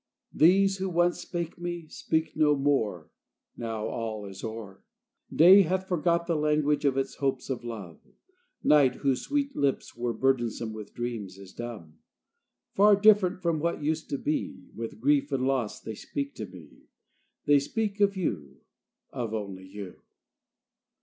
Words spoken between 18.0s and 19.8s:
you, Of only